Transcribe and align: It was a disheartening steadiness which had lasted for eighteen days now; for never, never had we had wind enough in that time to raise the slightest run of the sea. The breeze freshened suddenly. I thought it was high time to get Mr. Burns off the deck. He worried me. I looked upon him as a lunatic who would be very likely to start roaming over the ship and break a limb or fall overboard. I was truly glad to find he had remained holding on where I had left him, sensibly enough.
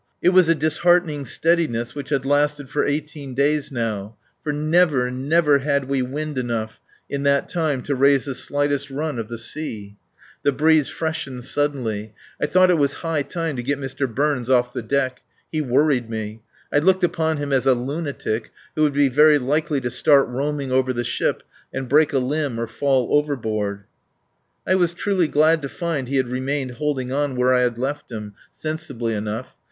It 0.19 0.29
was 0.29 0.49
a 0.49 0.55
disheartening 0.55 1.25
steadiness 1.25 1.93
which 1.93 2.09
had 2.09 2.25
lasted 2.25 2.69
for 2.69 2.83
eighteen 2.83 3.35
days 3.35 3.71
now; 3.71 4.15
for 4.43 4.51
never, 4.51 5.11
never 5.11 5.59
had 5.59 5.83
we 5.87 5.99
had 5.99 6.09
wind 6.11 6.39
enough 6.39 6.79
in 7.07 7.21
that 7.21 7.47
time 7.47 7.83
to 7.83 7.93
raise 7.93 8.25
the 8.25 8.33
slightest 8.33 8.89
run 8.89 9.19
of 9.19 9.27
the 9.27 9.37
sea. 9.37 9.97
The 10.41 10.51
breeze 10.53 10.89
freshened 10.89 11.45
suddenly. 11.45 12.15
I 12.41 12.47
thought 12.47 12.71
it 12.71 12.79
was 12.79 12.93
high 13.05 13.21
time 13.21 13.55
to 13.57 13.61
get 13.61 13.77
Mr. 13.77 14.11
Burns 14.11 14.49
off 14.49 14.73
the 14.73 14.81
deck. 14.81 15.21
He 15.51 15.61
worried 15.61 16.09
me. 16.09 16.41
I 16.73 16.79
looked 16.79 17.03
upon 17.03 17.37
him 17.37 17.53
as 17.53 17.67
a 17.67 17.75
lunatic 17.75 18.49
who 18.75 18.81
would 18.81 18.93
be 18.93 19.07
very 19.07 19.37
likely 19.37 19.79
to 19.81 19.91
start 19.91 20.27
roaming 20.27 20.71
over 20.71 20.93
the 20.93 21.03
ship 21.03 21.43
and 21.71 21.87
break 21.87 22.11
a 22.11 22.17
limb 22.17 22.59
or 22.59 22.65
fall 22.65 23.15
overboard. 23.15 23.83
I 24.65 24.73
was 24.73 24.95
truly 24.95 25.27
glad 25.27 25.61
to 25.61 25.69
find 25.69 26.07
he 26.07 26.15
had 26.17 26.27
remained 26.29 26.71
holding 26.77 27.11
on 27.11 27.35
where 27.35 27.53
I 27.53 27.61
had 27.61 27.77
left 27.77 28.11
him, 28.11 28.33
sensibly 28.51 29.13
enough. 29.13 29.55